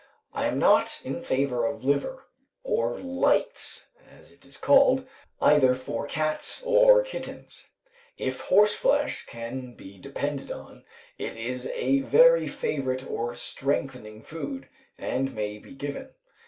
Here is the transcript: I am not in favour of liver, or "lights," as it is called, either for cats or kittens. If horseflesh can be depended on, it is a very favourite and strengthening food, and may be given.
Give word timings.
I 0.33 0.47
am 0.47 0.57
not 0.57 0.99
in 1.05 1.21
favour 1.23 1.67
of 1.67 1.83
liver, 1.83 2.25
or 2.63 2.97
"lights," 2.97 3.85
as 4.09 4.31
it 4.31 4.43
is 4.47 4.57
called, 4.57 5.05
either 5.39 5.75
for 5.75 6.07
cats 6.07 6.63
or 6.65 7.03
kittens. 7.03 7.67
If 8.17 8.39
horseflesh 8.45 9.27
can 9.27 9.75
be 9.75 9.99
depended 9.99 10.51
on, 10.51 10.85
it 11.19 11.37
is 11.37 11.67
a 11.75 11.99
very 11.99 12.47
favourite 12.47 13.03
and 13.03 13.37
strengthening 13.37 14.23
food, 14.23 14.67
and 14.97 15.35
may 15.35 15.59
be 15.59 15.75
given. 15.75 16.09